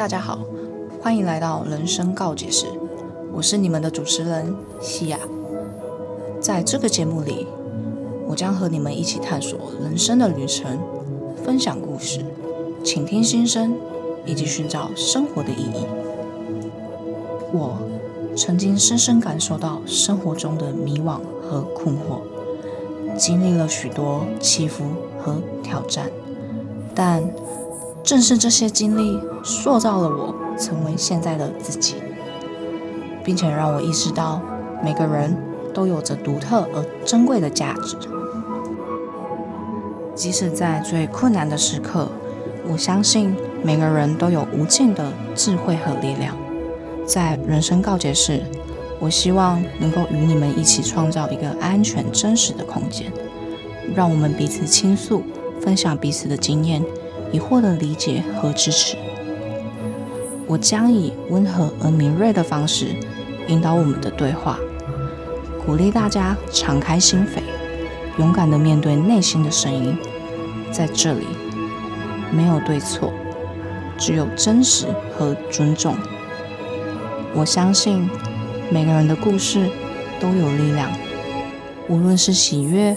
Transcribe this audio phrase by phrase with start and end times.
[0.00, 0.38] 大家好，
[1.02, 2.64] 欢迎来到人生告解室，
[3.34, 5.18] 我是你们的主持人西亚。
[6.40, 7.46] 在这个节目里，
[8.26, 10.78] 我将和你们一起探索人生的旅程，
[11.44, 12.24] 分享故事，
[12.82, 13.76] 倾听心声，
[14.24, 15.84] 以及寻找生活的意义。
[17.52, 17.76] 我
[18.34, 22.22] 曾经深深感受到生活中的迷惘和困惑，
[23.18, 24.82] 经历了许多起伏
[25.18, 26.10] 和挑战，
[26.94, 27.22] 但
[28.10, 31.94] 正是这些经历塑造了我成为现在的自己，
[33.22, 34.42] 并且让我意识到
[34.82, 35.32] 每个人
[35.72, 37.96] 都有着独特而珍贵的价值。
[40.12, 42.08] 即使在最困难的时刻，
[42.68, 43.32] 我相信
[43.62, 46.36] 每个人都有无尽的智慧和力量。
[47.06, 48.42] 在人生告解室，
[48.98, 53.12] 我希望能够与你们一起创造一个安全、真实的空间，
[53.94, 55.22] 让我们彼此倾诉，
[55.60, 56.82] 分享彼此的经验。
[57.32, 58.96] 以获得理解和支持，
[60.46, 62.86] 我将以温和而敏锐的方式
[63.48, 64.58] 引导我们的对话，
[65.64, 67.40] 鼓励大家敞开心扉，
[68.18, 69.96] 勇敢地面对内心的声音。
[70.72, 71.26] 在这里，
[72.32, 73.12] 没有对错，
[73.98, 74.86] 只有真实
[75.16, 75.94] 和尊重。
[77.34, 78.08] 我相信
[78.70, 79.68] 每个人的故事
[80.20, 80.90] 都有力量，
[81.88, 82.96] 无论是喜悦、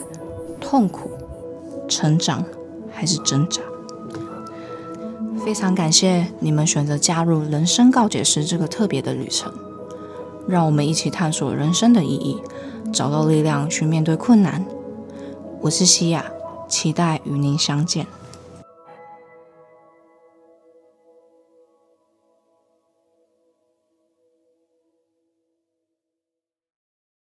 [0.60, 1.12] 痛苦、
[1.88, 2.44] 成长
[2.92, 3.62] 还是挣扎。
[5.44, 9.54] 非常感谢你们选择加入人生告解师这个特别的旅程，
[10.48, 12.42] 让我们一起探索人生的意义，
[12.94, 14.66] 找到力量去面对困难。
[15.60, 16.26] 我是西亚，
[16.70, 18.08] 期待与您相见。